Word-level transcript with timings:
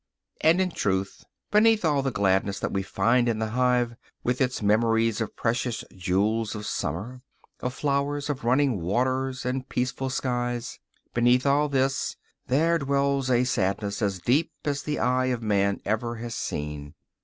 And 0.43 0.59
in 0.59 0.69
good 0.69 0.77
truth, 0.77 1.25
beneath 1.51 1.85
all 1.85 2.01
the 2.01 2.09
gladness 2.09 2.59
that 2.59 2.71
we 2.71 2.81
find 2.81 3.29
in 3.29 3.37
the 3.37 3.51
hive, 3.51 3.95
with 4.23 4.41
its 4.41 4.59
memories 4.63 5.21
of 5.21 5.35
precious 5.35 5.83
jewels 5.95 6.55
of 6.55 6.65
summer 6.65 7.21
of 7.59 7.75
flowers, 7.75 8.27
of 8.27 8.43
running 8.43 8.81
waters 8.81 9.45
and 9.45 9.69
peaceful 9.69 10.09
skies 10.09 10.79
beneath 11.13 11.45
all 11.45 11.69
this 11.69 12.15
there 12.47 12.79
dwells 12.79 13.29
a 13.29 13.43
sadness 13.43 14.01
as 14.01 14.17
deep 14.17 14.51
as 14.65 14.81
the 14.81 14.97
eye 14.97 15.27
of 15.27 15.43
man 15.43 15.79
ever 15.85 16.15
has 16.15 16.33
seen. 16.33 16.95